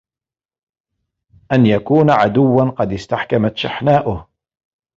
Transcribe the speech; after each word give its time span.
أَنْ 1.51 1.65
يَكُونَ 1.65 2.09
عَدُوًّا 2.09 2.69
قَدْ 2.69 2.93
اسْتَحْكَمَتْ 2.93 3.57
شَحْنَاؤُهُ 3.57 4.27